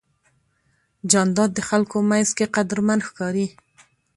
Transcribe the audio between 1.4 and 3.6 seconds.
د خلکو منځ کې قدرمن ښکاري.